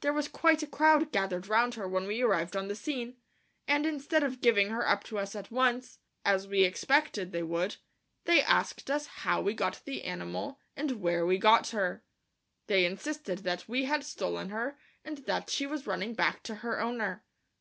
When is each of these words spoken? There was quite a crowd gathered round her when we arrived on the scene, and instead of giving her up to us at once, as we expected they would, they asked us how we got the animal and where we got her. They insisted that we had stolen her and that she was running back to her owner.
There 0.00 0.12
was 0.12 0.28
quite 0.28 0.62
a 0.62 0.68
crowd 0.68 1.10
gathered 1.10 1.48
round 1.48 1.74
her 1.74 1.88
when 1.88 2.06
we 2.06 2.22
arrived 2.22 2.54
on 2.54 2.68
the 2.68 2.76
scene, 2.76 3.16
and 3.66 3.84
instead 3.84 4.22
of 4.22 4.40
giving 4.40 4.68
her 4.68 4.88
up 4.88 5.02
to 5.02 5.18
us 5.18 5.34
at 5.34 5.50
once, 5.50 5.98
as 6.24 6.46
we 6.46 6.62
expected 6.62 7.32
they 7.32 7.42
would, 7.42 7.78
they 8.24 8.42
asked 8.44 8.88
us 8.92 9.06
how 9.26 9.42
we 9.42 9.54
got 9.54 9.82
the 9.84 10.04
animal 10.04 10.60
and 10.76 11.00
where 11.00 11.26
we 11.26 11.36
got 11.36 11.70
her. 11.70 12.04
They 12.68 12.84
insisted 12.84 13.38
that 13.40 13.68
we 13.68 13.86
had 13.86 14.04
stolen 14.04 14.50
her 14.50 14.78
and 15.04 15.18
that 15.26 15.50
she 15.50 15.66
was 15.66 15.84
running 15.84 16.14
back 16.14 16.44
to 16.44 16.54
her 16.62 16.80
owner. 16.80 17.24